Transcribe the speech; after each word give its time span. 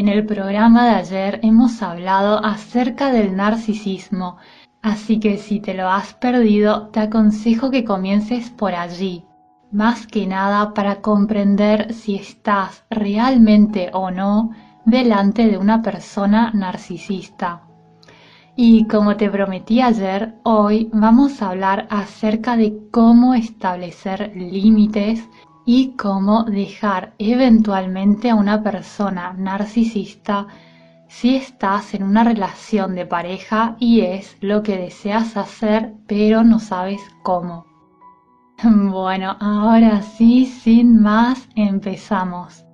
En 0.00 0.08
el 0.08 0.24
programa 0.24 0.86
de 0.86 0.94
ayer 0.94 1.40
hemos 1.42 1.82
hablado 1.82 2.42
acerca 2.42 3.12
del 3.12 3.36
narcisismo, 3.36 4.38
así 4.80 5.20
que 5.20 5.36
si 5.36 5.60
te 5.60 5.74
lo 5.74 5.90
has 5.90 6.14
perdido, 6.14 6.88
te 6.88 7.00
aconsejo 7.00 7.70
que 7.70 7.84
comiences 7.84 8.48
por 8.48 8.74
allí, 8.74 9.26
más 9.70 10.06
que 10.06 10.26
nada 10.26 10.72
para 10.72 11.02
comprender 11.02 11.92
si 11.92 12.14
estás 12.14 12.82
realmente 12.88 13.90
o 13.92 14.10
no 14.10 14.52
delante 14.86 15.46
de 15.48 15.58
una 15.58 15.82
persona 15.82 16.50
narcisista. 16.54 17.64
Y 18.56 18.86
como 18.86 19.18
te 19.18 19.28
prometí 19.28 19.82
ayer, 19.82 20.34
hoy 20.44 20.88
vamos 20.94 21.42
a 21.42 21.50
hablar 21.50 21.86
acerca 21.90 22.56
de 22.56 22.88
cómo 22.90 23.34
establecer 23.34 24.32
límites 24.34 25.28
y 25.64 25.96
cómo 25.96 26.44
dejar 26.44 27.14
eventualmente 27.18 28.30
a 28.30 28.34
una 28.34 28.62
persona 28.62 29.34
narcisista 29.36 30.46
si 31.08 31.36
estás 31.36 31.94
en 31.94 32.04
una 32.04 32.22
relación 32.22 32.94
de 32.94 33.04
pareja 33.04 33.76
y 33.80 34.02
es 34.02 34.36
lo 34.40 34.62
que 34.62 34.78
deseas 34.78 35.36
hacer 35.36 35.94
pero 36.06 36.44
no 36.44 36.58
sabes 36.58 37.00
cómo. 37.22 37.66
Bueno, 38.62 39.36
ahora 39.40 40.02
sí, 40.02 40.46
sin 40.46 41.00
más, 41.00 41.48
empezamos. 41.56 42.64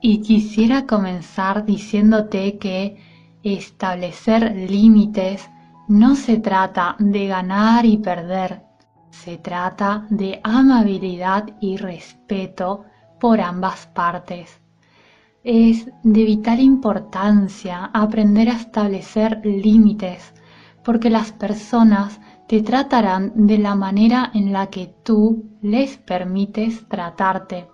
Y 0.00 0.22
quisiera 0.22 0.86
comenzar 0.86 1.64
diciéndote 1.64 2.58
que 2.58 2.96
establecer 3.42 4.54
límites 4.70 5.48
no 5.88 6.14
se 6.14 6.38
trata 6.38 6.96
de 6.98 7.26
ganar 7.26 7.84
y 7.84 7.98
perder, 7.98 8.62
se 9.12 9.36
trata 9.36 10.06
de 10.08 10.40
amabilidad 10.42 11.44
y 11.60 11.76
respeto 11.76 12.84
por 13.20 13.40
ambas 13.40 13.86
partes. 13.86 14.60
Es 15.44 15.86
de 16.02 16.24
vital 16.24 16.60
importancia 16.60 17.90
aprender 17.92 18.48
a 18.48 18.56
establecer 18.56 19.40
límites 19.44 20.32
porque 20.82 21.10
las 21.10 21.30
personas 21.30 22.20
te 22.48 22.62
tratarán 22.62 23.46
de 23.46 23.58
la 23.58 23.74
manera 23.74 24.30
en 24.34 24.52
la 24.52 24.68
que 24.68 24.94
tú 25.04 25.44
les 25.60 25.98
permites 25.98 26.88
tratarte. 26.88 27.68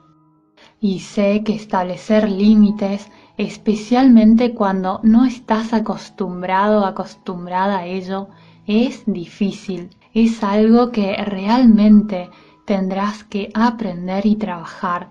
Y 0.80 1.00
sé 1.00 1.44
que 1.44 1.54
establecer 1.54 2.28
límites, 2.28 3.10
especialmente 3.36 4.54
cuando 4.54 5.00
no 5.04 5.24
estás 5.24 5.72
acostumbrado 5.72 6.84
acostumbrada 6.84 7.78
a 7.78 7.86
ello, 7.86 8.28
es 8.66 9.04
difícil 9.06 9.90
es 10.24 10.42
algo 10.42 10.90
que 10.90 11.16
realmente 11.16 12.30
tendrás 12.64 13.24
que 13.24 13.50
aprender 13.54 14.26
y 14.26 14.36
trabajar. 14.36 15.10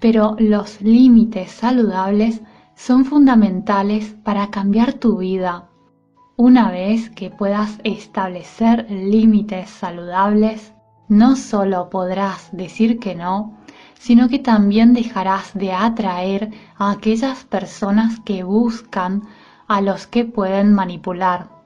Pero 0.00 0.36
los 0.38 0.80
límites 0.80 1.50
saludables 1.50 2.42
son 2.74 3.04
fundamentales 3.04 4.14
para 4.22 4.50
cambiar 4.50 4.94
tu 4.94 5.18
vida. 5.18 5.68
Una 6.36 6.70
vez 6.70 7.10
que 7.10 7.30
puedas 7.30 7.80
establecer 7.82 8.86
límites 8.90 9.70
saludables, 9.70 10.72
no 11.08 11.34
solo 11.34 11.90
podrás 11.90 12.50
decir 12.52 13.00
que 13.00 13.16
no, 13.16 13.58
sino 13.98 14.28
que 14.28 14.38
también 14.38 14.94
dejarás 14.94 15.52
de 15.54 15.72
atraer 15.72 16.52
a 16.76 16.92
aquellas 16.92 17.44
personas 17.44 18.20
que 18.20 18.44
buscan 18.44 19.22
a 19.66 19.80
los 19.80 20.06
que 20.06 20.24
pueden 20.24 20.72
manipular. 20.72 21.57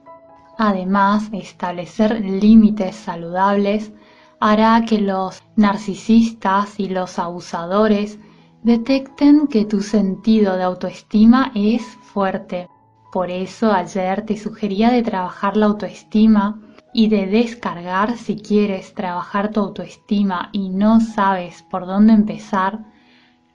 Además, 0.65 1.27
establecer 1.33 2.21
límites 2.21 2.95
saludables 2.95 3.91
hará 4.39 4.85
que 4.87 4.97
los 4.97 5.43
narcisistas 5.57 6.79
y 6.79 6.87
los 6.87 7.19
abusadores 7.19 8.17
detecten 8.61 9.47
que 9.47 9.65
tu 9.65 9.81
sentido 9.81 10.55
de 10.55 10.63
autoestima 10.63 11.51
es 11.53 11.83
fuerte. 12.13 12.69
Por 13.11 13.29
eso 13.29 13.73
ayer 13.73 14.25
te 14.25 14.37
sugería 14.37 14.89
de 14.89 15.03
trabajar 15.03 15.57
la 15.57 15.65
autoestima 15.65 16.61
y 16.93 17.09
de 17.09 17.27
descargar 17.27 18.15
si 18.15 18.37
quieres 18.37 18.93
trabajar 18.93 19.51
tu 19.51 19.59
autoestima 19.59 20.47
y 20.53 20.69
no 20.69 21.01
sabes 21.01 21.61
por 21.63 21.85
dónde 21.85 22.13
empezar, 22.13 22.85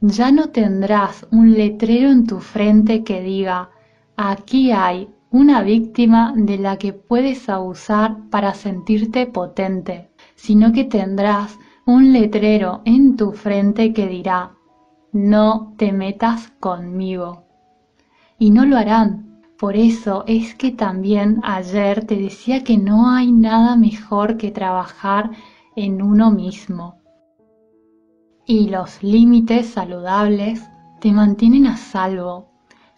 ya 0.00 0.32
no 0.32 0.48
tendrás 0.48 1.26
un 1.32 1.52
letrero 1.52 2.10
en 2.10 2.26
tu 2.26 2.40
frente 2.40 3.04
que 3.04 3.20
diga, 3.20 3.68
aquí 4.16 4.72
hay 4.72 5.10
una 5.30 5.60
víctima 5.60 6.32
de 6.34 6.56
la 6.56 6.78
que 6.78 6.94
puedes 6.94 7.50
abusar 7.50 8.16
para 8.30 8.54
sentirte 8.54 9.26
potente, 9.26 10.08
sino 10.34 10.72
que 10.72 10.84
tendrás 10.84 11.58
un 11.84 12.14
letrero 12.14 12.80
en 12.86 13.18
tu 13.18 13.32
frente 13.32 13.92
que 13.92 14.08
dirá, 14.08 14.54
no 15.14 15.72
te 15.76 15.92
metas 15.92 16.52
conmigo. 16.58 17.44
Y 18.36 18.50
no 18.50 18.66
lo 18.66 18.76
harán. 18.76 19.40
Por 19.56 19.76
eso 19.76 20.24
es 20.26 20.56
que 20.56 20.72
también 20.72 21.40
ayer 21.44 22.04
te 22.04 22.16
decía 22.16 22.64
que 22.64 22.76
no 22.76 23.08
hay 23.08 23.30
nada 23.30 23.76
mejor 23.76 24.36
que 24.36 24.50
trabajar 24.50 25.30
en 25.76 26.02
uno 26.02 26.32
mismo. 26.32 26.98
Y 28.44 28.70
los 28.70 29.04
límites 29.04 29.68
saludables 29.68 30.68
te 31.00 31.12
mantienen 31.12 31.68
a 31.68 31.76
salvo. 31.76 32.50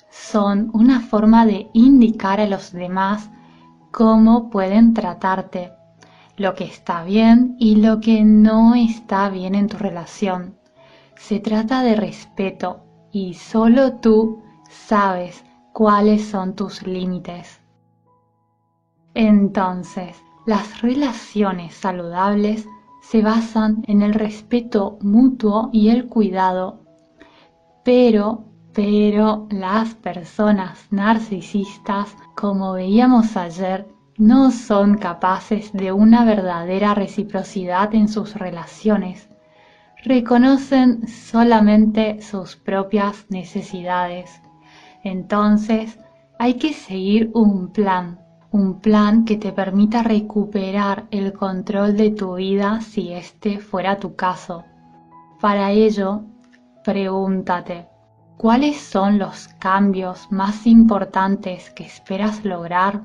Son 0.09 0.71
una 0.72 1.00
forma 1.00 1.44
de 1.44 1.69
indicar 1.75 2.41
a 2.41 2.47
los 2.47 2.72
demás 2.72 3.31
cómo 3.91 4.48
pueden 4.48 4.94
tratarte, 4.94 5.75
lo 6.38 6.54
que 6.54 6.65
está 6.65 7.04
bien 7.04 7.56
y 7.59 7.77
lo 7.77 8.00
que 8.00 8.25
no 8.25 8.75
está 8.75 9.28
bien 9.28 9.54
en 9.54 9.66
tu 9.69 9.77
relación 9.77 10.56
se 11.16 11.41
trata 11.41 11.82
de 11.82 11.97
respeto 11.97 12.84
y 13.10 13.34
solo 13.34 13.94
tú 13.94 14.43
sabes 14.69 15.44
cuáles 15.72 16.27
son 16.27 16.54
tus 16.54 16.87
límites. 16.87 17.60
Entonces, 19.15 20.22
las 20.44 20.82
relaciones 20.82 21.75
saludables 21.75 22.69
se 23.03 23.22
basan 23.22 23.82
en 23.87 24.03
el 24.03 24.15
respeto 24.15 24.99
mutuo 25.00 25.71
y 25.72 25.88
el 25.88 26.06
cuidado, 26.06 26.81
pero, 27.83 28.44
pero 28.72 29.47
las 29.50 29.94
personas 29.94 30.87
narcisistas, 30.91 32.15
como 32.34 32.72
veíamos 32.72 33.37
ayer, 33.37 33.88
no 34.19 34.50
son 34.50 34.98
capaces 34.98 35.72
de 35.72 35.93
una 35.93 36.25
verdadera 36.25 36.94
reciprocidad 36.94 37.94
en 37.94 38.09
sus 38.09 38.34
relaciones 38.34 39.28
reconocen 40.05 41.09
solamente 41.09 42.21
sus 42.22 42.57
propias 42.57 43.27
necesidades. 43.28 44.43
Entonces 45.03 45.98
hay 46.39 46.54
que 46.54 46.72
seguir 46.72 47.31
un 47.34 47.72
plan, 47.72 48.21
un 48.51 48.81
plan 48.81 49.25
que 49.25 49.37
te 49.37 49.53
permita 49.53 50.03
recuperar 50.03 51.07
el 51.10 51.33
control 51.33 51.97
de 51.97 52.10
tu 52.10 52.37
vida 52.37 52.81
si 52.81 53.13
este 53.13 53.59
fuera 53.59 53.98
tu 53.98 54.16
caso. 54.16 54.65
Para 55.41 55.71
ello, 55.71 56.22
pregúntate, 56.84 57.89
¿cuáles 58.37 58.77
son 58.81 59.19
los 59.19 59.48
cambios 59.59 60.31
más 60.31 60.66
importantes 60.66 61.71
que 61.71 61.84
esperas 61.84 62.45
lograr? 62.45 63.03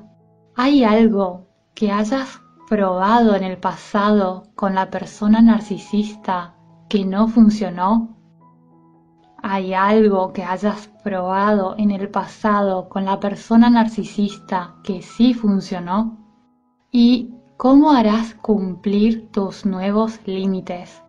¿Hay 0.56 0.84
algo 0.84 1.48
que 1.74 1.90
hayas 1.90 2.40
probado 2.68 3.34
en 3.34 3.44
el 3.44 3.58
pasado 3.58 4.44
con 4.54 4.74
la 4.74 4.90
persona 4.90 5.42
narcisista 5.42 6.54
que 6.92 7.06
no 7.06 7.26
funcionó? 7.26 8.18
¿Hay 9.42 9.72
algo 9.72 10.34
que 10.34 10.44
hayas 10.44 10.88
probado 11.02 11.74
en 11.78 11.90
el 11.90 12.10
pasado 12.10 12.90
con 12.90 13.06
la 13.06 13.18
persona 13.18 13.70
narcisista 13.70 14.74
que 14.84 15.00
sí 15.00 15.32
funcionó? 15.32 16.18
¿Y 16.90 17.30
cómo 17.56 17.92
harás 17.92 18.34
cumplir 18.34 19.30
tus 19.32 19.64
nuevos 19.64 20.20
límites? 20.26 21.02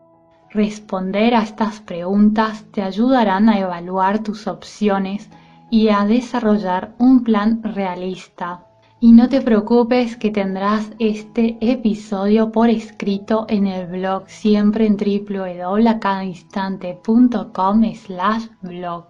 Responder 0.51 1.35
a 1.35 1.43
estas 1.43 1.81
preguntas 1.81 2.63
te 2.71 2.81
ayudarán 2.81 3.49
a 3.49 3.59
evaluar 3.59 4.23
tus 4.23 4.47
opciones 4.47 5.29
y 5.69 5.89
a 5.89 6.05
desarrollar 6.05 6.95
un 6.97 7.25
plan 7.25 7.61
realista. 7.61 8.67
Y 9.03 9.11
no 9.11 9.27
te 9.27 9.41
preocupes 9.41 10.15
que 10.15 10.31
tendrás 10.31 10.89
este 10.97 11.57
episodio 11.59 12.53
por 12.53 12.69
escrito 12.69 13.45
en 13.49 13.67
el 13.67 13.87
blog 13.87 14.29
siempre 14.29 14.87
en 14.87 14.95
www.acadainstante.com 14.95 17.95
slash 17.95 18.45
blog. 18.61 19.09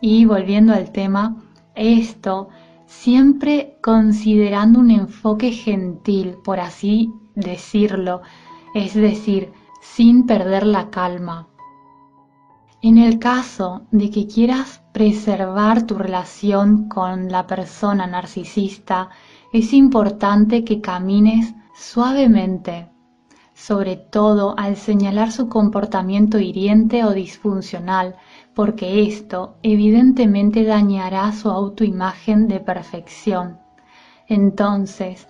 Y 0.00 0.24
volviendo 0.24 0.72
al 0.72 0.92
tema, 0.92 1.34
esto 1.74 2.48
siempre 2.86 3.76
considerando 3.82 4.78
un 4.78 4.92
enfoque 4.92 5.50
gentil, 5.50 6.36
por 6.44 6.60
así 6.60 7.12
decirlo, 7.34 8.22
es 8.72 8.94
decir, 8.94 9.50
sin 9.80 10.26
perder 10.26 10.64
la 10.64 10.90
calma. 10.90 11.48
En 12.80 12.96
el 12.96 13.18
caso 13.18 13.82
de 13.90 14.08
que 14.08 14.28
quieras 14.28 14.82
preservar 14.92 15.82
tu 15.82 15.96
relación 15.98 16.88
con 16.88 17.28
la 17.28 17.44
persona 17.44 18.06
narcisista, 18.06 19.08
es 19.52 19.72
importante 19.72 20.62
que 20.62 20.80
camines 20.80 21.54
suavemente, 21.74 22.88
sobre 23.52 23.96
todo 23.96 24.56
al 24.56 24.76
señalar 24.76 25.32
su 25.32 25.48
comportamiento 25.48 26.38
hiriente 26.38 27.04
o 27.04 27.10
disfuncional, 27.10 28.14
porque 28.54 29.08
esto 29.08 29.56
evidentemente 29.64 30.62
dañará 30.62 31.32
su 31.32 31.50
autoimagen 31.50 32.46
de 32.46 32.60
perfección. 32.60 33.58
Entonces, 34.28 35.26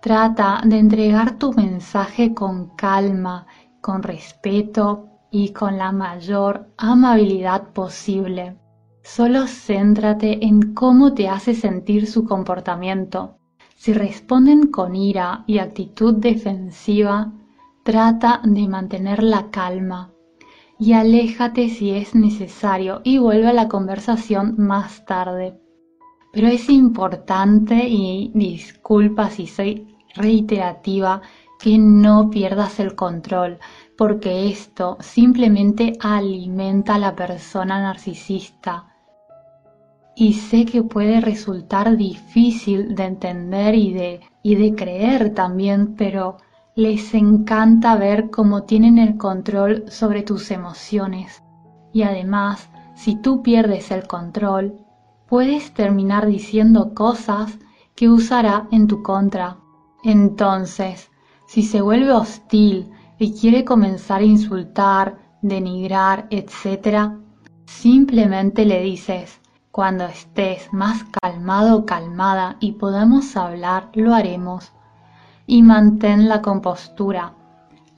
trata 0.00 0.62
de 0.64 0.78
entregar 0.78 1.38
tu 1.38 1.52
mensaje 1.52 2.34
con 2.34 2.74
calma 2.74 3.46
con 3.80 4.02
respeto 4.02 5.17
y 5.30 5.52
con 5.52 5.78
la 5.78 5.92
mayor 5.92 6.68
amabilidad 6.76 7.72
posible. 7.72 8.56
Solo 9.02 9.46
céntrate 9.46 10.44
en 10.44 10.74
cómo 10.74 11.14
te 11.14 11.28
hace 11.28 11.54
sentir 11.54 12.06
su 12.06 12.24
comportamiento. 12.24 13.38
Si 13.76 13.92
responden 13.92 14.68
con 14.68 14.96
ira 14.96 15.44
y 15.46 15.58
actitud 15.58 16.14
defensiva, 16.14 17.32
trata 17.84 18.40
de 18.44 18.68
mantener 18.68 19.22
la 19.22 19.50
calma 19.50 20.12
y 20.78 20.92
aléjate 20.92 21.68
si 21.68 21.90
es 21.90 22.14
necesario 22.14 23.00
y 23.02 23.18
vuelve 23.18 23.48
a 23.48 23.52
la 23.52 23.68
conversación 23.68 24.54
más 24.58 25.04
tarde. 25.04 25.58
Pero 26.32 26.46
es 26.48 26.68
importante, 26.68 27.88
y 27.88 28.30
disculpa 28.34 29.30
si 29.30 29.46
soy 29.46 29.96
reiterativa, 30.14 31.20
que 31.58 31.78
no 31.78 32.30
pierdas 32.30 32.78
el 32.78 32.94
control, 32.94 33.58
porque 33.98 34.48
esto 34.48 34.96
simplemente 35.00 35.98
alimenta 36.00 36.94
a 36.94 36.98
la 36.98 37.16
persona 37.16 37.82
narcisista. 37.82 38.86
Y 40.14 40.34
sé 40.34 40.66
que 40.66 40.84
puede 40.84 41.20
resultar 41.20 41.96
difícil 41.96 42.94
de 42.94 43.06
entender 43.06 43.74
y 43.74 43.92
de, 43.92 44.20
y 44.44 44.54
de 44.54 44.76
creer 44.76 45.34
también, 45.34 45.96
pero 45.96 46.36
les 46.76 47.12
encanta 47.12 47.96
ver 47.96 48.30
cómo 48.30 48.62
tienen 48.62 48.98
el 48.98 49.16
control 49.16 49.86
sobre 49.88 50.22
tus 50.22 50.52
emociones. 50.52 51.42
Y 51.92 52.02
además, 52.02 52.70
si 52.94 53.16
tú 53.16 53.42
pierdes 53.42 53.90
el 53.90 54.06
control, 54.06 54.78
puedes 55.26 55.74
terminar 55.74 56.28
diciendo 56.28 56.94
cosas 56.94 57.58
que 57.96 58.08
usará 58.08 58.68
en 58.70 58.86
tu 58.86 59.02
contra. 59.02 59.56
Entonces, 60.04 61.10
si 61.48 61.64
se 61.64 61.80
vuelve 61.80 62.12
hostil 62.12 62.92
y 63.18 63.32
quiere 63.32 63.64
comenzar 63.64 64.20
a 64.20 64.24
insultar, 64.24 65.18
denigrar, 65.42 66.26
etc., 66.30 67.12
simplemente 67.66 68.64
le 68.64 68.82
dices, 68.82 69.40
cuando 69.70 70.06
estés 70.06 70.72
más 70.72 71.04
calmado 71.04 71.78
o 71.78 71.86
calmada 71.86 72.56
y 72.58 72.72
podamos 72.72 73.36
hablar, 73.36 73.90
lo 73.94 74.14
haremos. 74.14 74.72
Y 75.46 75.62
mantén 75.62 76.28
la 76.28 76.42
compostura. 76.42 77.34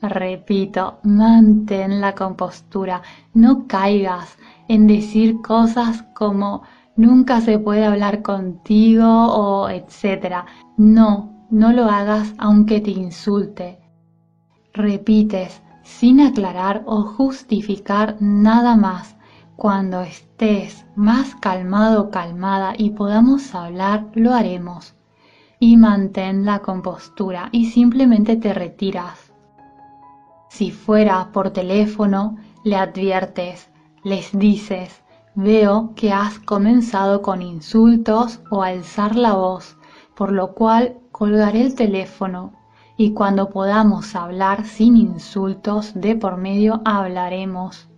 Repito, 0.02 0.99
mantén 1.05 2.00
la 2.00 2.14
compostura. 2.14 3.02
No 3.34 3.67
caigas 3.67 4.37
en 4.69 4.87
decir 4.87 5.40
cosas 5.43 6.05
como 6.14 6.62
nunca 6.96 7.40
se 7.40 7.58
puede 7.58 7.87
hablar 7.87 8.22
contigo 8.22 9.06
o 9.06 9.69
etcétera. 9.69 10.46
No, 10.76 11.46
no 11.50 11.72
lo 11.72 11.84
hagas 11.87 12.34
aunque 12.38 12.81
te 12.81 12.90
insulte. 12.90 13.78
Repites 14.72 15.61
sin 15.82 16.20
aclarar 16.20 16.84
o 16.87 17.02
justificar 17.02 18.17
nada 18.20 18.76
más. 18.76 19.17
Cuando 19.56 20.00
estés 20.00 20.87
más 20.94 21.34
calmado 21.34 22.02
o 22.02 22.11
calmada 22.11 22.75
y 22.78 22.90
podamos 22.90 23.55
hablar, 23.55 24.06
lo 24.14 24.32
haremos. 24.32 24.94
Y 25.58 25.76
mantén 25.76 26.44
la 26.44 26.61
compostura 26.61 27.49
y 27.50 27.67
simplemente 27.67 28.37
te 28.37 28.55
retiras. 28.55 29.32
Si 30.49 30.70
fuera 30.70 31.31
por 31.32 31.50
teléfono, 31.50 32.37
le 32.64 32.76
adviertes, 32.76 33.70
les 34.05 34.31
dices, 34.38 35.02
veo 35.34 35.93
que 35.96 36.12
has 36.12 36.38
comenzado 36.38 37.22
con 37.22 37.43
insultos 37.43 38.40
o 38.50 38.62
alzar 38.62 39.17
la 39.17 39.34
voz, 39.34 39.76
por 40.14 40.32
lo 40.32 40.55
cual 40.55 40.99
colgaré 41.11 41.61
el 41.62 41.75
teléfono 41.75 42.59
y 43.00 43.14
cuando 43.14 43.49
podamos 43.49 44.14
hablar 44.14 44.67
sin 44.67 44.94
insultos 44.94 45.94
de 45.94 46.17
por 46.17 46.37
medio 46.37 46.82
hablaremos. 46.85 47.88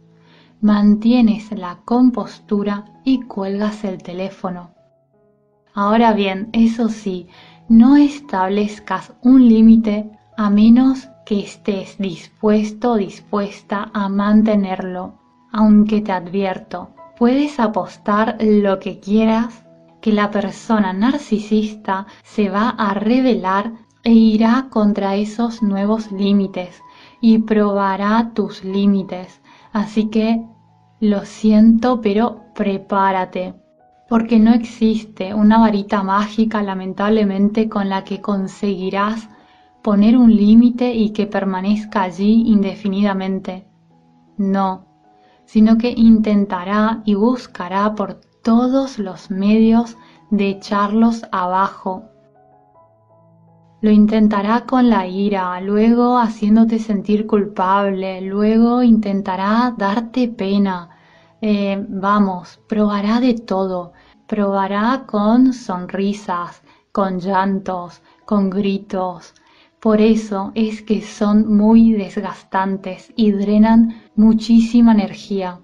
Mantienes 0.60 1.50
la 1.50 1.80
compostura 1.84 2.84
y 3.02 3.22
cuelgas 3.22 3.82
el 3.82 4.00
teléfono. 4.00 4.70
Ahora 5.74 6.12
bien, 6.12 6.50
eso 6.52 6.88
sí, 6.88 7.26
no 7.68 7.96
establezcas 7.96 9.12
un 9.22 9.48
límite 9.48 10.08
a 10.36 10.50
menos 10.50 11.08
que 11.26 11.40
estés 11.40 11.98
dispuesto 11.98 12.94
dispuesta 12.94 13.90
a 13.92 14.08
mantenerlo, 14.08 15.14
aunque 15.50 16.00
te 16.00 16.12
advierto, 16.12 16.90
puedes 17.18 17.58
apostar 17.58 18.36
lo 18.40 18.78
que 18.78 19.00
quieras 19.00 19.64
que 20.00 20.12
la 20.12 20.30
persona 20.30 20.92
narcisista 20.92 22.06
se 22.22 22.50
va 22.50 22.70
a 22.70 22.94
revelar 22.94 23.72
e 24.04 24.12
irá 24.12 24.68
contra 24.70 25.16
esos 25.16 25.62
nuevos 25.62 26.10
límites 26.12 26.82
y 27.20 27.38
probará 27.38 28.32
tus 28.34 28.64
límites. 28.64 29.40
Así 29.72 30.08
que 30.08 30.44
lo 31.00 31.24
siento, 31.24 32.00
pero 32.00 32.44
prepárate, 32.54 33.54
porque 34.08 34.38
no 34.38 34.52
existe 34.52 35.34
una 35.34 35.58
varita 35.58 36.02
mágica 36.02 36.62
lamentablemente 36.62 37.68
con 37.68 37.88
la 37.88 38.04
que 38.04 38.20
conseguirás 38.20 39.28
poner 39.82 40.16
un 40.16 40.34
límite 40.34 40.94
y 40.94 41.10
que 41.10 41.26
permanezca 41.26 42.02
allí 42.02 42.44
indefinidamente. 42.46 43.66
No, 44.36 44.86
sino 45.44 45.76
que 45.76 45.92
intentará 45.96 47.02
y 47.04 47.14
buscará 47.14 47.94
por 47.94 48.20
todos 48.42 48.98
los 48.98 49.30
medios 49.30 49.96
de 50.30 50.50
echarlos 50.50 51.24
abajo. 51.32 52.11
Lo 53.82 53.90
intentará 53.90 54.64
con 54.64 54.88
la 54.88 55.08
ira, 55.08 55.60
luego 55.60 56.16
haciéndote 56.16 56.78
sentir 56.78 57.26
culpable, 57.26 58.20
luego 58.20 58.80
intentará 58.80 59.74
darte 59.76 60.28
pena. 60.28 60.88
Eh, 61.40 61.84
vamos, 61.88 62.60
probará 62.68 63.18
de 63.18 63.34
todo. 63.34 63.92
Probará 64.28 65.02
con 65.04 65.52
sonrisas, 65.52 66.62
con 66.92 67.18
llantos, 67.18 68.00
con 68.24 68.50
gritos. 68.50 69.34
Por 69.80 70.00
eso 70.00 70.52
es 70.54 70.82
que 70.82 71.02
son 71.02 71.52
muy 71.52 71.90
desgastantes 71.90 73.12
y 73.16 73.32
drenan 73.32 74.00
muchísima 74.14 74.92
energía. 74.92 75.58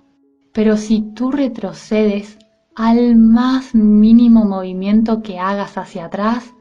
Pero 0.53 0.77
si 0.77 1.03
tú 1.15 1.31
retrocedes 1.31 2.37
al 2.75 3.15
más 3.15 3.77
mínimo 3.77 4.45
movimiento 4.45 5.23
que 5.23 5.39
hagas 5.39 5.79
hacia 5.79 6.07
atrás. 6.07 6.53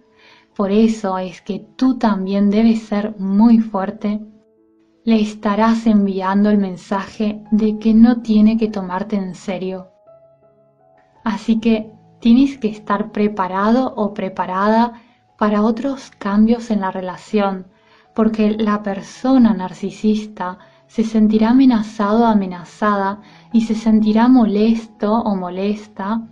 Por 0.57 0.71
eso 0.71 1.19
es 1.19 1.43
que 1.43 1.59
tú 1.75 1.99
también 1.99 2.49
debes 2.49 2.81
ser 2.81 3.15
muy 3.19 3.59
fuerte. 3.59 4.19
Le 5.03 5.21
estarás 5.21 5.85
enviando 5.85 6.49
el 6.49 6.57
mensaje 6.57 7.43
de 7.51 7.77
que 7.77 7.93
no 7.93 8.23
tiene 8.23 8.57
que 8.57 8.67
tomarte 8.67 9.17
en 9.17 9.35
serio. 9.35 9.89
Así 11.23 11.59
que 11.59 11.93
tienes 12.19 12.57
que 12.57 12.69
estar 12.69 13.11
preparado 13.11 13.93
o 13.95 14.15
preparada 14.15 14.93
para 15.37 15.61
otros 15.61 16.09
cambios 16.17 16.71
en 16.71 16.81
la 16.81 16.89
relación, 16.89 17.67
porque 18.15 18.49
la 18.57 18.81
persona 18.81 19.53
narcisista 19.53 20.57
se 20.87 21.03
sentirá 21.03 21.51
amenazado 21.51 22.23
o 22.23 22.25
amenazada 22.25 23.21
y 23.53 23.61
se 23.61 23.75
sentirá 23.75 24.27
molesto 24.27 25.13
o 25.13 25.35
molesta 25.35 26.27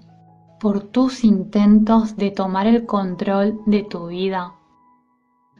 por 0.65 0.81
tus 0.81 1.23
intentos 1.23 2.17
de 2.17 2.31
tomar 2.31 2.65
el 2.65 2.87
control 2.87 3.61
de 3.67 3.83
tu 3.83 4.07
vida. 4.07 4.55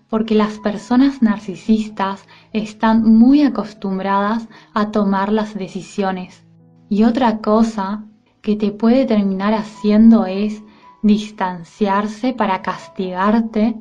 porque 0.10 0.34
las 0.34 0.58
personas 0.58 1.22
narcisistas 1.22 2.26
están 2.54 3.04
muy 3.04 3.44
acostumbradas 3.44 4.48
a 4.74 4.90
tomar 4.90 5.32
las 5.32 5.54
decisiones. 5.54 6.44
Y 6.90 7.04
otra 7.04 7.38
cosa 7.38 8.06
que 8.42 8.56
te 8.56 8.72
puede 8.72 9.06
terminar 9.06 9.54
haciendo 9.54 10.26
es 10.26 10.64
distanciarse 11.04 12.34
para 12.34 12.64
castigarte, 12.64 13.76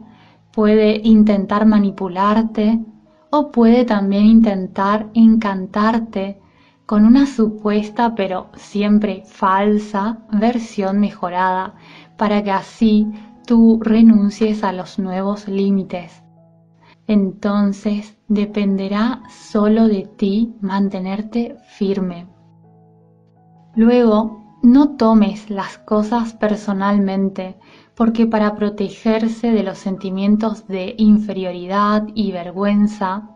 puede 0.52 1.00
intentar 1.04 1.64
manipularte 1.64 2.84
o 3.30 3.50
puede 3.50 3.86
también 3.86 4.26
intentar 4.26 5.08
encantarte 5.14 6.38
con 6.86 7.06
una 7.06 7.26
supuesta 7.26 8.14
pero 8.14 8.48
siempre 8.54 9.22
falsa 9.26 10.18
versión 10.30 11.00
mejorada 11.00 11.74
para 12.16 12.42
que 12.42 12.50
así 12.50 13.10
tú 13.46 13.80
renuncies 13.82 14.64
a 14.64 14.72
los 14.72 14.98
nuevos 14.98 15.48
límites. 15.48 16.22
Entonces 17.06 18.16
dependerá 18.28 19.22
solo 19.28 19.88
de 19.88 20.08
ti 20.16 20.54
mantenerte 20.60 21.56
firme. 21.76 22.26
Luego, 23.76 24.44
no 24.62 24.96
tomes 24.96 25.50
las 25.50 25.76
cosas 25.76 26.32
personalmente, 26.32 27.58
porque 27.94 28.26
para 28.26 28.54
protegerse 28.54 29.50
de 29.50 29.62
los 29.62 29.76
sentimientos 29.78 30.66
de 30.66 30.94
inferioridad 30.96 32.06
y 32.14 32.32
vergüenza, 32.32 33.28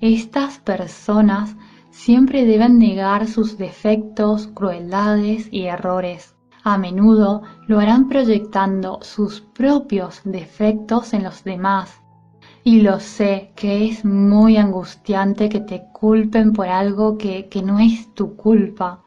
estas 0.00 0.58
personas 0.58 1.56
siempre 1.96 2.44
deben 2.44 2.78
negar 2.78 3.26
sus 3.26 3.58
defectos, 3.58 4.48
crueldades 4.48 5.48
y 5.50 5.66
errores. 5.66 6.34
A 6.62 6.78
menudo 6.78 7.42
lo 7.66 7.78
harán 7.78 8.08
proyectando 8.08 8.98
sus 9.02 9.40
propios 9.40 10.20
defectos 10.24 11.14
en 11.14 11.24
los 11.24 11.44
demás. 11.44 12.00
Y 12.64 12.80
lo 12.80 13.00
sé 13.00 13.52
que 13.56 13.88
es 13.88 14.04
muy 14.04 14.56
angustiante 14.56 15.48
que 15.48 15.60
te 15.60 15.84
culpen 15.92 16.52
por 16.52 16.68
algo 16.68 17.16
que, 17.16 17.48
que 17.48 17.62
no 17.62 17.78
es 17.78 18.12
tu 18.14 18.36
culpa 18.36 19.02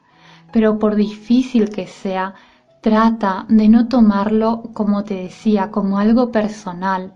pero 0.52 0.80
por 0.80 0.96
difícil 0.96 1.70
que 1.70 1.88
sea, 1.88 2.34
trata 2.82 3.46
de 3.50 3.68
no 3.70 3.88
tomarlo, 3.88 4.64
como 4.74 5.04
te 5.04 5.16
decía, 5.16 5.70
como 5.72 6.00
algo 6.00 6.32
personal, 6.32 7.16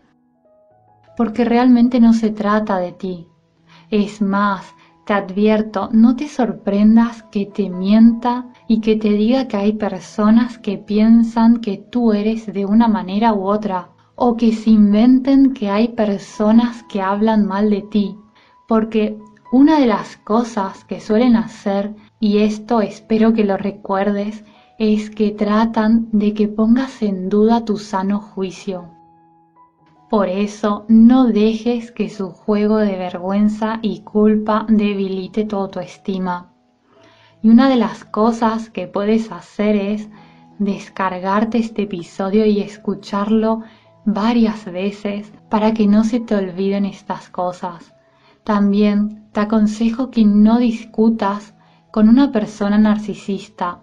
porque 1.15 1.45
realmente 1.45 1.99
no 1.99 2.13
se 2.13 2.31
trata 2.31 2.77
de 2.79 2.91
ti. 2.91 3.27
Es 3.89 4.21
más, 4.21 4.73
te 5.05 5.13
advierto, 5.13 5.89
no 5.91 6.15
te 6.15 6.27
sorprendas 6.27 7.23
que 7.23 7.45
te 7.45 7.69
mienta 7.69 8.47
y 8.67 8.79
que 8.81 8.95
te 8.95 9.09
diga 9.09 9.47
que 9.47 9.57
hay 9.57 9.73
personas 9.73 10.57
que 10.57 10.77
piensan 10.77 11.57
que 11.57 11.77
tú 11.77 12.13
eres 12.13 12.51
de 12.51 12.65
una 12.65 12.87
manera 12.87 13.33
u 13.33 13.45
otra, 13.45 13.89
o 14.15 14.37
que 14.37 14.53
se 14.53 14.69
inventen 14.69 15.53
que 15.53 15.69
hay 15.69 15.89
personas 15.89 16.83
que 16.83 17.01
hablan 17.01 17.45
mal 17.45 17.69
de 17.69 17.81
ti, 17.81 18.15
porque 18.67 19.17
una 19.51 19.79
de 19.79 19.87
las 19.87 20.17
cosas 20.17 20.85
que 20.85 20.99
suelen 20.99 21.35
hacer 21.35 21.93
y 22.19 22.39
esto 22.39 22.81
espero 22.81 23.33
que 23.33 23.43
lo 23.43 23.57
recuerdes, 23.57 24.43
es 24.79 25.09
que 25.09 25.31
tratan 25.31 26.07
de 26.11 26.33
que 26.33 26.47
pongas 26.47 27.01
en 27.01 27.29
duda 27.29 27.65
tu 27.65 27.77
sano 27.77 28.19
juicio. 28.19 29.02
Por 30.13 30.29
eso 30.29 30.85
no 30.89 31.25
dejes 31.25 31.91
que 31.91 32.07
su 32.07 32.29
juego 32.29 32.77
de 32.77 32.97
vergüenza 32.97 33.79
y 33.81 34.01
culpa 34.01 34.67
debilite 34.69 35.43
tu 35.43 35.55
autoestima. 35.55 36.53
Y 37.41 37.49
una 37.49 37.67
de 37.67 37.77
las 37.77 38.05
cosas 38.05 38.69
que 38.69 38.85
puedes 38.85 39.31
hacer 39.31 39.75
es 39.75 40.09
descargarte 40.59 41.57
este 41.57 41.81
episodio 41.81 42.45
y 42.45 42.59
escucharlo 42.59 43.63
varias 44.05 44.71
veces 44.71 45.33
para 45.49 45.73
que 45.73 45.87
no 45.87 46.03
se 46.03 46.19
te 46.19 46.35
olviden 46.35 46.85
estas 46.85 47.31
cosas. 47.31 47.95
También 48.43 49.31
te 49.31 49.39
aconsejo 49.39 50.11
que 50.11 50.25
no 50.25 50.59
discutas 50.59 51.55
con 51.89 52.07
una 52.07 52.31
persona 52.31 52.77
narcisista. 52.77 53.79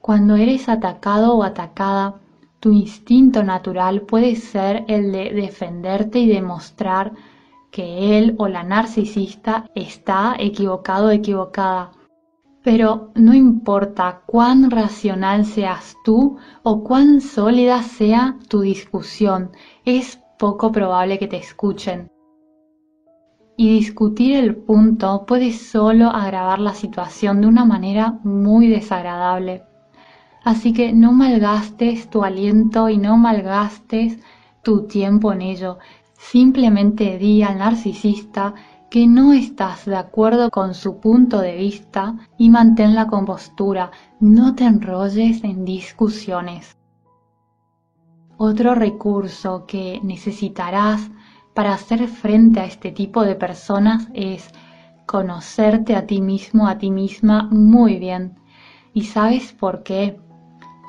Cuando 0.00 0.34
eres 0.34 0.68
atacado 0.68 1.36
o 1.36 1.44
atacada, 1.44 2.16
tu 2.62 2.70
instinto 2.70 3.42
natural 3.42 4.02
puede 4.02 4.36
ser 4.36 4.84
el 4.86 5.10
de 5.10 5.32
defenderte 5.32 6.20
y 6.20 6.28
demostrar 6.28 7.12
que 7.72 8.16
él 8.16 8.36
o 8.38 8.46
la 8.46 8.62
narcisista 8.62 9.66
está 9.74 10.36
equivocado 10.38 11.08
o 11.08 11.10
equivocada. 11.10 11.90
Pero 12.62 13.10
no 13.16 13.34
importa 13.34 14.22
cuán 14.26 14.70
racional 14.70 15.44
seas 15.44 15.96
tú 16.04 16.36
o 16.62 16.84
cuán 16.84 17.20
sólida 17.20 17.82
sea 17.82 18.38
tu 18.46 18.60
discusión, 18.60 19.50
es 19.84 20.20
poco 20.38 20.70
probable 20.70 21.18
que 21.18 21.26
te 21.26 21.38
escuchen 21.38 22.12
y 23.56 23.68
discutir 23.74 24.36
el 24.36 24.56
punto 24.56 25.24
puede 25.26 25.52
solo 25.52 26.10
agravar 26.10 26.60
la 26.60 26.74
situación 26.74 27.40
de 27.40 27.48
una 27.48 27.64
manera 27.64 28.18
muy 28.22 28.68
desagradable. 28.68 29.64
Así 30.44 30.72
que 30.72 30.92
no 30.92 31.12
malgastes 31.12 32.10
tu 32.10 32.24
aliento 32.24 32.88
y 32.88 32.98
no 32.98 33.16
malgastes 33.16 34.18
tu 34.62 34.86
tiempo 34.86 35.32
en 35.32 35.42
ello. 35.42 35.78
Simplemente 36.18 37.18
di 37.18 37.42
al 37.42 37.58
narcisista 37.58 38.54
que 38.90 39.06
no 39.06 39.32
estás 39.32 39.86
de 39.86 39.96
acuerdo 39.96 40.50
con 40.50 40.74
su 40.74 40.98
punto 40.98 41.40
de 41.40 41.56
vista 41.56 42.14
y 42.38 42.50
mantén 42.50 42.94
la 42.94 43.06
compostura. 43.06 43.90
No 44.20 44.54
te 44.54 44.64
enrolles 44.64 45.42
en 45.44 45.64
discusiones. 45.64 46.76
Otro 48.36 48.74
recurso 48.74 49.64
que 49.66 50.00
necesitarás 50.02 51.10
para 51.54 51.74
hacer 51.74 52.08
frente 52.08 52.60
a 52.60 52.64
este 52.64 52.90
tipo 52.90 53.24
de 53.24 53.36
personas 53.36 54.08
es 54.14 54.50
conocerte 55.06 55.94
a 55.94 56.06
ti 56.06 56.20
mismo, 56.20 56.66
a 56.66 56.78
ti 56.78 56.90
misma 56.90 57.48
muy 57.50 57.98
bien. 57.98 58.38
¿Y 58.92 59.04
sabes 59.04 59.52
por 59.52 59.82
qué? 59.82 60.18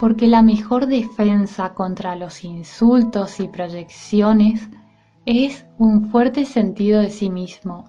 Porque 0.03 0.27
la 0.27 0.41
mejor 0.41 0.87
defensa 0.87 1.73
contra 1.73 2.17
los 2.17 2.43
insultos 2.43 3.39
y 3.39 3.47
proyecciones 3.47 4.67
es 5.25 5.65
un 5.77 6.09
fuerte 6.09 6.43
sentido 6.43 6.99
de 6.99 7.09
sí 7.09 7.29
mismo. 7.29 7.85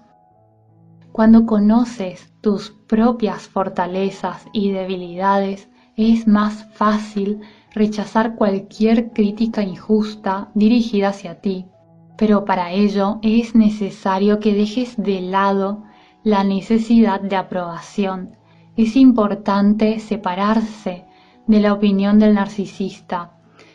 Cuando 1.11 1.45
conoces 1.45 2.31
tus 2.39 2.69
propias 2.87 3.49
fortalezas 3.49 4.45
y 4.53 4.71
debilidades, 4.71 5.67
es 5.97 6.25
más 6.25 6.65
fácil 6.75 7.41
rechazar 7.73 8.35
cualquier 8.35 9.11
crítica 9.11 9.61
injusta 9.61 10.51
dirigida 10.53 11.09
hacia 11.09 11.41
ti 11.41 11.65
pero 12.17 12.45
para 12.45 12.71
ello 12.71 13.19
es 13.23 13.55
necesario 13.55 14.39
que 14.39 14.53
dejes 14.53 14.95
de 14.95 15.19
lado 15.19 15.83
la 16.23 16.45
necesidad 16.45 17.19
de 17.19 17.35
aprobación. 17.35 18.37
Es 18.77 18.95
importante 18.95 19.99
separarse 19.99 21.05
de 21.47 21.59
la 21.59 21.73
opinión 21.73 22.19
del 22.19 22.35
narcisista 22.35 23.31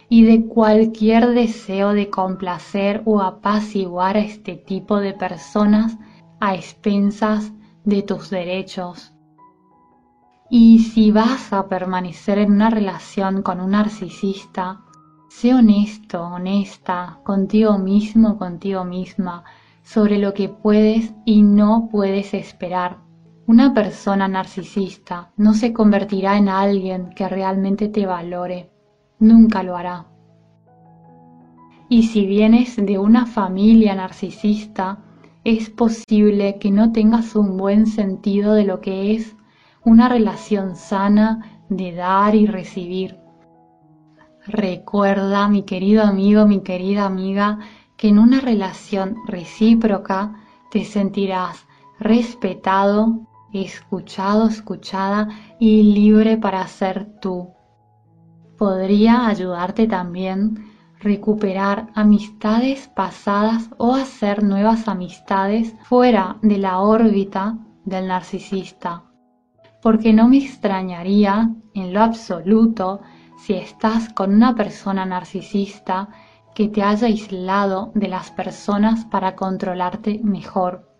y 0.08 0.24
de 0.24 0.46
cualquier 0.46 1.28
deseo 1.28 1.92
de 1.92 2.10
complacer 2.10 3.02
o 3.04 3.20
apaciguar 3.20 4.16
a 4.16 4.20
este 4.20 4.56
tipo 4.56 4.98
de 4.98 5.12
personas 5.12 5.96
a 6.40 6.54
expensas 6.54 7.52
de 7.84 8.02
tus 8.02 8.30
derechos. 8.30 9.12
Y 10.50 10.80
si 10.80 11.12
vas 11.12 11.52
a 11.52 11.68
permanecer 11.68 12.38
en 12.38 12.52
una 12.52 12.70
relación 12.70 13.42
con 13.42 13.60
un 13.60 13.70
narcisista, 13.70 14.80
Sé 15.30 15.54
honesto, 15.54 16.20
honesta 16.24 17.20
contigo 17.22 17.78
mismo, 17.78 18.36
contigo 18.36 18.84
misma, 18.84 19.44
sobre 19.84 20.18
lo 20.18 20.34
que 20.34 20.48
puedes 20.48 21.14
y 21.24 21.42
no 21.42 21.88
puedes 21.88 22.34
esperar. 22.34 22.98
Una 23.52 23.74
persona 23.74 24.28
narcisista 24.28 25.32
no 25.36 25.54
se 25.54 25.72
convertirá 25.72 26.38
en 26.38 26.48
alguien 26.48 27.10
que 27.16 27.28
realmente 27.28 27.88
te 27.88 28.06
valore. 28.06 28.70
Nunca 29.18 29.64
lo 29.64 29.76
hará. 29.76 30.06
Y 31.88 32.04
si 32.04 32.26
vienes 32.26 32.76
de 32.76 33.00
una 33.00 33.26
familia 33.26 33.96
narcisista, 33.96 35.02
es 35.42 35.68
posible 35.68 36.60
que 36.60 36.70
no 36.70 36.92
tengas 36.92 37.34
un 37.34 37.56
buen 37.56 37.88
sentido 37.88 38.54
de 38.54 38.62
lo 38.62 38.80
que 38.80 39.16
es 39.16 39.34
una 39.84 40.08
relación 40.08 40.76
sana 40.76 41.64
de 41.68 41.92
dar 41.92 42.36
y 42.36 42.46
recibir. 42.46 43.18
Recuerda, 44.46 45.48
mi 45.48 45.64
querido 45.64 46.04
amigo, 46.04 46.46
mi 46.46 46.60
querida 46.60 47.04
amiga, 47.04 47.58
que 47.96 48.10
en 48.10 48.20
una 48.20 48.38
relación 48.38 49.16
recíproca 49.26 50.36
te 50.70 50.84
sentirás 50.84 51.66
respetado, 51.98 53.26
escuchado, 53.52 54.48
escuchada 54.48 55.28
y 55.58 55.82
libre 55.82 56.36
para 56.36 56.66
ser 56.66 57.18
tú. 57.20 57.50
Podría 58.58 59.26
ayudarte 59.26 59.86
también 59.86 60.70
recuperar 61.00 61.88
amistades 61.94 62.88
pasadas 62.88 63.70
o 63.78 63.94
hacer 63.94 64.42
nuevas 64.42 64.86
amistades 64.86 65.74
fuera 65.84 66.36
de 66.42 66.58
la 66.58 66.80
órbita 66.80 67.58
del 67.84 68.08
narcisista. 68.08 69.04
Porque 69.82 70.12
no 70.12 70.28
me 70.28 70.38
extrañaría 70.38 71.50
en 71.74 71.94
lo 71.94 72.02
absoluto 72.02 73.00
si 73.38 73.54
estás 73.54 74.12
con 74.12 74.34
una 74.34 74.54
persona 74.54 75.06
narcisista 75.06 76.08
que 76.54 76.68
te 76.68 76.82
haya 76.82 77.06
aislado 77.06 77.92
de 77.94 78.08
las 78.08 78.30
personas 78.30 79.06
para 79.06 79.34
controlarte 79.34 80.20
mejor. 80.22 80.90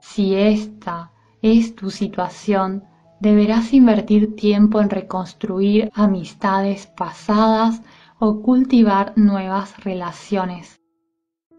Si 0.00 0.34
esta 0.34 1.12
es 1.44 1.76
tu 1.76 1.90
situación, 1.90 2.84
deberás 3.20 3.74
invertir 3.74 4.34
tiempo 4.34 4.80
en 4.80 4.88
reconstruir 4.88 5.90
amistades 5.92 6.86
pasadas 6.86 7.82
o 8.18 8.40
cultivar 8.40 9.12
nuevas 9.16 9.76
relaciones. 9.84 10.80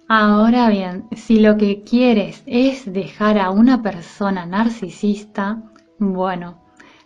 Ahora 0.07 0.69
bien, 0.69 1.05
si 1.15 1.39
lo 1.39 1.57
que 1.57 1.81
quieres 1.81 2.41
es 2.47 2.91
dejar 2.91 3.37
a 3.37 3.51
una 3.51 3.83
persona 3.83 4.47
narcisista, 4.47 5.61
bueno, 5.99 6.63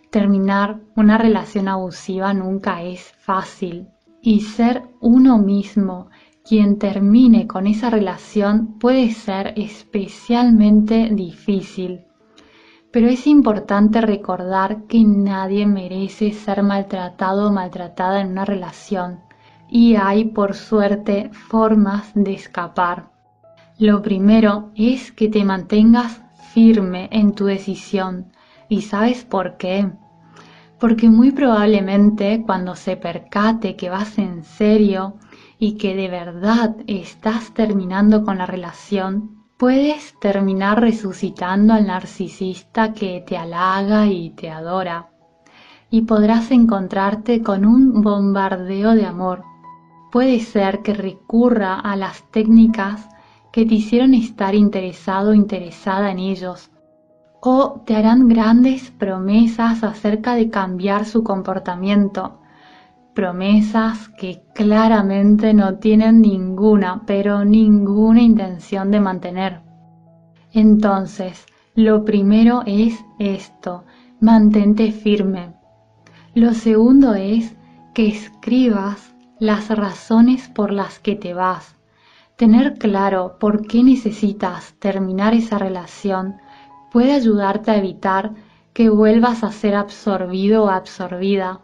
terminar 0.08 0.80
una 0.96 1.18
relación 1.18 1.68
abusiva 1.68 2.32
nunca 2.32 2.82
es 2.82 3.12
fácil. 3.18 3.88
Y 4.22 4.40
ser 4.40 4.84
uno 5.00 5.36
mismo 5.36 6.08
quien 6.48 6.78
termine 6.78 7.46
con 7.46 7.66
esa 7.66 7.90
relación 7.90 8.78
puede 8.78 9.10
ser 9.10 9.52
especialmente 9.56 11.10
difícil. 11.12 12.06
Pero 12.92 13.08
es 13.08 13.26
importante 13.26 14.00
recordar 14.00 14.84
que 14.88 15.04
nadie 15.04 15.66
merece 15.66 16.32
ser 16.32 16.62
maltratado 16.62 17.48
o 17.48 17.52
maltratada 17.52 18.20
en 18.20 18.32
una 18.32 18.44
relación 18.44 19.20
y 19.68 19.94
hay, 19.94 20.24
por 20.24 20.54
suerte, 20.54 21.30
formas 21.32 22.10
de 22.14 22.32
escapar. 22.32 23.10
Lo 23.78 24.02
primero 24.02 24.72
es 24.74 25.12
que 25.12 25.28
te 25.28 25.44
mantengas 25.44 26.20
firme 26.52 27.08
en 27.12 27.32
tu 27.32 27.44
decisión. 27.44 28.32
¿Y 28.68 28.82
sabes 28.82 29.24
por 29.24 29.56
qué? 29.56 29.90
Porque 30.80 31.08
muy 31.08 31.30
probablemente 31.30 32.42
cuando 32.44 32.74
se 32.74 32.96
percate 32.96 33.76
que 33.76 33.88
vas 33.88 34.18
en 34.18 34.42
serio 34.42 35.14
y 35.58 35.76
que 35.76 35.94
de 35.94 36.08
verdad 36.08 36.74
estás 36.86 37.54
terminando 37.54 38.24
con 38.24 38.38
la 38.38 38.46
relación, 38.46 39.39
puedes 39.60 40.18
terminar 40.18 40.80
resucitando 40.80 41.74
al 41.74 41.86
narcisista 41.86 42.94
que 42.94 43.22
te 43.26 43.36
halaga 43.36 44.06
y 44.06 44.30
te 44.30 44.48
adora. 44.50 45.10
Y 45.90 46.02
podrás 46.02 46.50
encontrarte 46.50 47.42
con 47.42 47.66
un 47.66 48.00
bombardeo 48.00 48.94
de 48.94 49.04
amor 49.04 49.44
puede 50.10 50.40
ser 50.40 50.80
que 50.80 50.94
recurra 50.94 51.74
a 51.78 51.94
las 51.94 52.22
técnicas 52.30 53.06
que 53.52 53.66
te 53.66 53.74
hicieron 53.74 54.14
estar 54.14 54.54
interesado 54.54 55.32
o 55.32 55.34
interesada 55.34 56.10
en 56.10 56.20
ellos, 56.20 56.70
o 57.42 57.82
te 57.84 57.96
harán 57.96 58.28
grandes 58.28 58.90
promesas 58.90 59.84
acerca 59.84 60.36
de 60.36 60.48
cambiar 60.48 61.04
su 61.04 61.22
comportamiento, 61.22 62.38
promesas 63.14 64.08
que 64.08 64.42
claramente 64.54 65.54
no 65.54 65.78
tienen 65.78 66.20
ninguna, 66.20 67.02
pero 67.06 67.44
ninguna 67.44 68.22
intención 68.22 68.90
de 68.90 69.00
mantener. 69.00 69.60
Entonces, 70.52 71.46
lo 71.74 72.04
primero 72.04 72.62
es 72.66 73.04
esto, 73.18 73.84
mantente 74.20 74.92
firme. 74.92 75.54
Lo 76.34 76.54
segundo 76.54 77.14
es 77.14 77.56
que 77.94 78.08
escribas 78.08 79.14
las 79.38 79.68
razones 79.68 80.48
por 80.48 80.72
las 80.72 80.98
que 80.98 81.16
te 81.16 81.34
vas. 81.34 81.76
Tener 82.36 82.78
claro 82.78 83.36
por 83.38 83.66
qué 83.66 83.82
necesitas 83.82 84.74
terminar 84.78 85.34
esa 85.34 85.58
relación 85.58 86.36
puede 86.90 87.12
ayudarte 87.12 87.70
a 87.70 87.76
evitar 87.76 88.32
que 88.72 88.88
vuelvas 88.88 89.44
a 89.44 89.52
ser 89.52 89.74
absorbido 89.74 90.64
o 90.64 90.68
absorbida. 90.68 91.60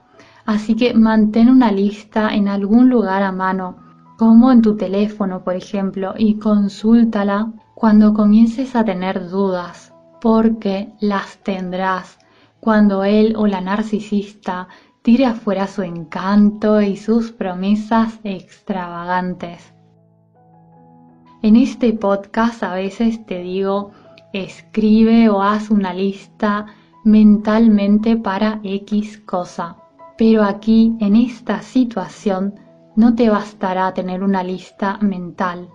Así 0.46 0.76
que 0.76 0.94
mantén 0.94 1.50
una 1.50 1.72
lista 1.72 2.34
en 2.34 2.46
algún 2.46 2.88
lugar 2.88 3.22
a 3.22 3.32
mano, 3.32 3.76
como 4.16 4.52
en 4.52 4.62
tu 4.62 4.76
teléfono, 4.76 5.42
por 5.42 5.56
ejemplo, 5.56 6.14
y 6.16 6.38
consúltala 6.38 7.52
cuando 7.74 8.14
comiences 8.14 8.76
a 8.76 8.84
tener 8.84 9.28
dudas, 9.28 9.92
porque 10.20 10.92
las 11.00 11.38
tendrás 11.42 12.18
cuando 12.60 13.04
él 13.04 13.34
o 13.36 13.46
la 13.46 13.60
narcisista 13.60 14.68
tire 15.02 15.26
afuera 15.26 15.66
su 15.66 15.82
encanto 15.82 16.80
y 16.80 16.96
sus 16.96 17.32
promesas 17.32 18.18
extravagantes. 18.24 19.72
En 21.42 21.56
este 21.56 21.92
podcast 21.92 22.62
a 22.62 22.74
veces 22.74 23.24
te 23.26 23.40
digo, 23.40 23.90
escribe 24.32 25.28
o 25.28 25.42
haz 25.42 25.70
una 25.70 25.92
lista 25.92 26.66
mentalmente 27.04 28.16
para 28.16 28.60
X 28.64 29.18
cosa. 29.18 29.76
Pero 30.16 30.44
aquí, 30.44 30.96
en 31.00 31.16
esta 31.16 31.62
situación, 31.62 32.54
no 32.96 33.14
te 33.14 33.28
bastará 33.28 33.92
tener 33.92 34.22
una 34.22 34.42
lista 34.42 34.98
mental. 35.02 35.68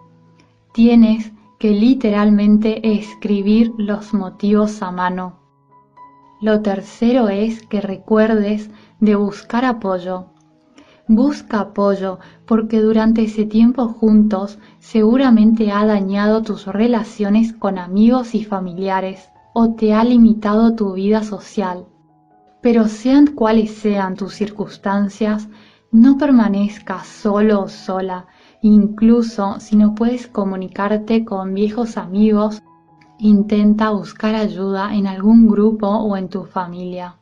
Tienes 0.74 1.32
que 1.60 1.72
literalmente 1.72 2.98
escribir 2.98 3.72
los 3.78 4.16
motivos 4.16 4.82
a 4.82 4.92
mano. 4.92 5.42
Lo 6.42 6.62
tercero 6.62 7.30
es 7.30 7.62
que 7.68 7.82
recuerdes 7.82 8.72
de 9.00 9.16
buscar 9.16 9.64
apoyo. 9.64 10.32
Busca 11.08 11.60
apoyo 11.60 12.18
porque 12.48 12.82
durante 12.82 13.26
ese 13.26 13.46
tiempo 13.46 13.90
juntos 13.90 14.58
seguramente 14.80 15.72
ha 15.72 15.86
dañado 15.86 16.42
tus 16.42 16.66
relaciones 16.66 17.54
con 17.54 17.78
amigos 17.78 18.34
y 18.34 18.44
familiares 18.44 19.30
o 19.54 19.76
te 19.76 19.94
ha 19.94 20.04
limitado 20.04 20.74
tu 20.74 20.94
vida 20.94 21.24
social. 21.24 21.86
Pero 22.62 22.88
sean 22.88 23.28
cuales 23.28 23.72
sean 23.72 24.16
tus 24.16 24.34
circunstancias, 24.34 25.50
no 25.92 26.18
permanezcas 26.18 27.08
solo 27.08 27.64
o 27.64 27.68
sola, 27.68 28.28
incluso 28.62 29.60
si 29.60 29.76
no 29.76 29.96
puedes 29.96 30.28
comunicarte 30.28 31.26
con 31.26 31.54
viejos 31.54 31.98
amigos, 31.98 32.62
intenta 33.18 33.90
buscar 33.90 34.36
ayuda 34.36 34.96
en 34.96 35.08
algún 35.08 35.48
grupo 35.48 35.88
o 35.88 36.16
en 36.18 36.30
tu 36.30 36.46
familia. 36.46 37.18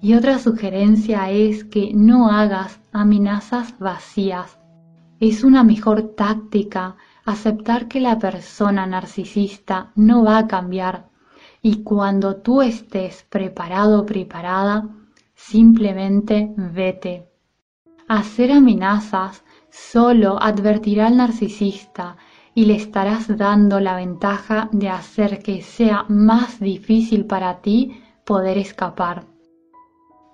Y 0.00 0.14
otra 0.14 0.38
sugerencia 0.38 1.30
es 1.30 1.64
que 1.64 1.92
no 1.94 2.30
hagas 2.30 2.80
amenazas 2.92 3.78
vacías. 3.78 4.58
Es 5.20 5.44
una 5.44 5.64
mejor 5.64 6.14
táctica 6.16 6.96
aceptar 7.24 7.88
que 7.88 8.00
la 8.00 8.18
persona 8.18 8.86
narcisista 8.86 9.92
no 9.96 10.24
va 10.24 10.38
a 10.38 10.46
cambiar 10.46 11.08
y 11.64 11.82
cuando 11.82 12.36
tú 12.36 12.60
estés 12.60 13.24
preparado 13.30 14.04
preparada, 14.04 14.86
simplemente 15.34 16.52
vete. 16.58 17.26
Hacer 18.06 18.52
amenazas 18.52 19.42
solo 19.70 20.36
advertirá 20.42 21.06
al 21.06 21.16
narcisista 21.16 22.18
y 22.54 22.66
le 22.66 22.76
estarás 22.76 23.34
dando 23.38 23.80
la 23.80 23.96
ventaja 23.96 24.68
de 24.72 24.90
hacer 24.90 25.42
que 25.42 25.62
sea 25.62 26.04
más 26.10 26.60
difícil 26.60 27.24
para 27.24 27.62
ti 27.62 27.96
poder 28.26 28.58
escapar. 28.58 29.24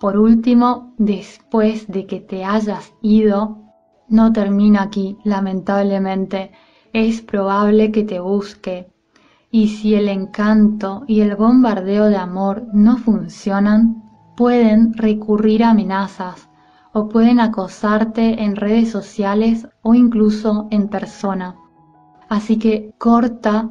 Por 0.01 0.19
último, 0.19 0.95
después 0.99 1.87
de 1.87 2.07
que 2.07 2.19
te 2.19 2.45
hayas 2.45 2.93
ido, 3.03 3.63
no 4.09 4.33
termina 4.33 4.83
aquí, 4.83 5.17
lamentablemente, 5.23 6.51
es 6.93 7.23
probable 7.23 7.93
que 7.93 8.03
te 8.03 8.19
busque. 8.19 8.91
Y 9.51 9.69
si 9.69 9.95
el 9.95 10.09
encanto 10.09 11.05
y 11.07 11.21
el 11.21 11.37
bombardeo 11.37 12.07
de 12.07 12.17
amor 12.17 12.67
no 12.73 12.97
funcionan, 12.99 14.03
pueden 14.37 14.95
recurrir 14.95 15.65
a 15.65 15.71
amenazas 15.71 16.49
o 16.93 17.09
pueden 17.09 17.41
acosarte 17.41 18.43
en 18.43 18.57
redes 18.57 18.91
sociales 18.91 19.69
o 19.83 19.95
incluso 19.95 20.69
en 20.71 20.89
persona. 20.89 21.57
Así 22.29 22.59
que 22.59 22.95
corta 22.99 23.71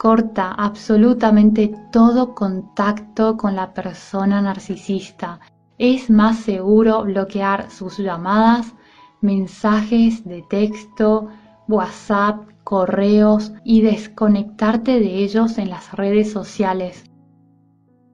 corta 0.00 0.52
absolutamente 0.52 1.74
todo 1.92 2.34
contacto 2.34 3.36
con 3.36 3.54
la 3.54 3.74
persona 3.74 4.40
narcisista. 4.40 5.40
Es 5.76 6.08
más 6.08 6.38
seguro 6.38 7.02
bloquear 7.02 7.70
sus 7.70 7.98
llamadas, 7.98 8.74
mensajes 9.20 10.24
de 10.24 10.42
texto, 10.48 11.28
WhatsApp, 11.68 12.48
correos 12.70 13.52
y 13.64 13.80
desconectarte 13.80 15.00
de 15.00 15.24
ellos 15.24 15.58
en 15.58 15.70
las 15.70 15.92
redes 15.92 16.30
sociales. 16.30 17.02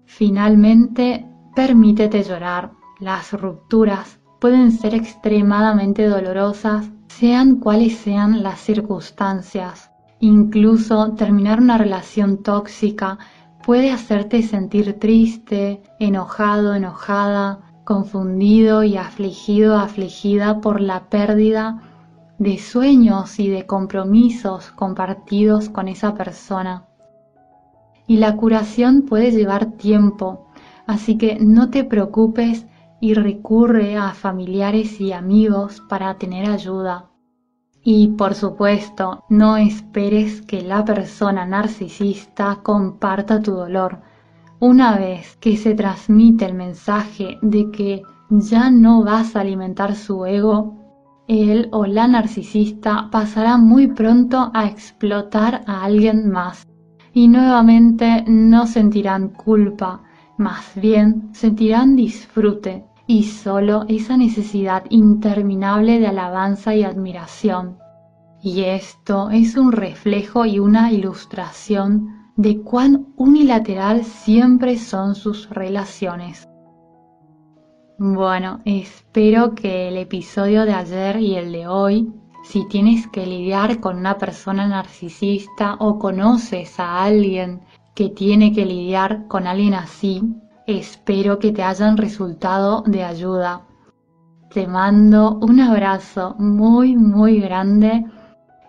Finalmente, 0.06 1.28
permítete 1.54 2.22
llorar. 2.22 2.72
Las 2.98 3.34
rupturas 3.34 4.18
pueden 4.40 4.72
ser 4.72 4.94
extremadamente 4.94 6.06
dolorosas, 6.06 6.90
sean 7.08 7.56
cuales 7.56 7.98
sean 7.98 8.42
las 8.42 8.58
circunstancias. 8.60 9.90
Incluso 10.20 11.12
terminar 11.12 11.60
una 11.60 11.76
relación 11.76 12.42
tóxica 12.42 13.18
puede 13.62 13.90
hacerte 13.90 14.42
sentir 14.42 14.98
triste, 14.98 15.82
enojado, 16.00 16.74
enojada, 16.74 17.60
confundido 17.84 18.84
y 18.84 18.96
afligido, 18.96 19.76
afligida 19.76 20.62
por 20.62 20.80
la 20.80 21.10
pérdida 21.10 21.82
de 22.38 22.58
sueños 22.58 23.38
y 23.38 23.48
de 23.48 23.66
compromisos 23.66 24.70
compartidos 24.72 25.68
con 25.68 25.88
esa 25.88 26.14
persona. 26.14 26.86
Y 28.06 28.18
la 28.18 28.36
curación 28.36 29.02
puede 29.02 29.30
llevar 29.30 29.72
tiempo, 29.72 30.46
así 30.86 31.18
que 31.18 31.38
no 31.40 31.70
te 31.70 31.84
preocupes 31.84 32.66
y 33.00 33.14
recurre 33.14 33.96
a 33.96 34.12
familiares 34.12 35.00
y 35.00 35.12
amigos 35.12 35.82
para 35.88 36.16
tener 36.18 36.48
ayuda. 36.48 37.10
Y 37.82 38.08
por 38.08 38.34
supuesto, 38.34 39.24
no 39.28 39.56
esperes 39.56 40.42
que 40.42 40.62
la 40.62 40.84
persona 40.84 41.46
narcisista 41.46 42.60
comparta 42.62 43.40
tu 43.40 43.52
dolor. 43.52 44.00
Una 44.58 44.98
vez 44.98 45.36
que 45.36 45.56
se 45.56 45.74
transmite 45.74 46.46
el 46.46 46.54
mensaje 46.54 47.38
de 47.42 47.70
que 47.70 48.02
ya 48.28 48.70
no 48.70 49.04
vas 49.04 49.36
a 49.36 49.40
alimentar 49.40 49.94
su 49.94 50.26
ego, 50.26 50.85
él 51.28 51.68
o 51.72 51.86
la 51.86 52.06
narcisista 52.06 53.08
pasará 53.10 53.56
muy 53.56 53.88
pronto 53.88 54.50
a 54.54 54.66
explotar 54.66 55.62
a 55.66 55.84
alguien 55.84 56.30
más 56.30 56.66
y 57.12 57.28
nuevamente 57.28 58.24
no 58.26 58.66
sentirán 58.66 59.30
culpa, 59.30 60.02
más 60.38 60.72
bien 60.76 61.30
sentirán 61.32 61.96
disfrute 61.96 62.84
y 63.06 63.24
solo 63.24 63.84
esa 63.88 64.16
necesidad 64.16 64.84
interminable 64.90 65.98
de 65.98 66.08
alabanza 66.08 66.74
y 66.74 66.82
admiración. 66.82 67.78
Y 68.42 68.64
esto 68.64 69.30
es 69.30 69.56
un 69.56 69.72
reflejo 69.72 70.44
y 70.44 70.58
una 70.58 70.92
ilustración 70.92 72.32
de 72.36 72.60
cuán 72.60 73.06
unilateral 73.16 74.04
siempre 74.04 74.76
son 74.76 75.14
sus 75.14 75.48
relaciones. 75.48 76.46
Bueno, 77.98 78.60
espero 78.66 79.54
que 79.54 79.88
el 79.88 79.96
episodio 79.96 80.66
de 80.66 80.74
ayer 80.74 81.16
y 81.18 81.34
el 81.36 81.50
de 81.50 81.66
hoy, 81.66 82.12
si 82.44 82.68
tienes 82.68 83.06
que 83.06 83.24
lidiar 83.24 83.80
con 83.80 83.96
una 83.96 84.18
persona 84.18 84.68
narcisista 84.68 85.76
o 85.78 85.98
conoces 85.98 86.78
a 86.78 87.02
alguien 87.04 87.62
que 87.94 88.10
tiene 88.10 88.52
que 88.52 88.66
lidiar 88.66 89.26
con 89.28 89.46
alguien 89.46 89.72
así, 89.72 90.22
espero 90.66 91.38
que 91.38 91.52
te 91.52 91.62
hayan 91.62 91.96
resultado 91.96 92.82
de 92.86 93.02
ayuda. 93.02 93.62
Te 94.52 94.66
mando 94.66 95.38
un 95.40 95.58
abrazo 95.58 96.34
muy 96.38 96.96
muy 96.96 97.40
grande 97.40 98.04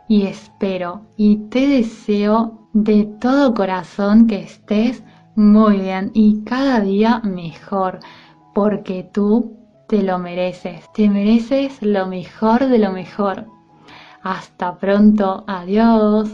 y 0.08 0.22
espero 0.24 1.02
y 1.18 1.50
te 1.50 1.68
deseo 1.68 2.70
de 2.72 3.04
todo 3.20 3.54
corazón 3.54 4.26
que 4.26 4.40
estés 4.40 5.04
muy 5.36 5.82
bien 5.82 6.12
y 6.14 6.46
cada 6.46 6.80
día 6.80 7.20
mejor 7.26 8.00
porque 8.58 9.08
tú 9.14 9.56
te 9.88 10.02
lo 10.02 10.18
mereces, 10.18 10.92
te 10.92 11.12
mereces 11.12 11.80
lo 11.84 12.08
mejor 12.08 12.68
de 12.68 12.80
lo 12.80 12.92
mejor. 12.92 13.46
Hasta 14.24 14.80
pronto, 14.80 15.44
adiós. 15.46 16.28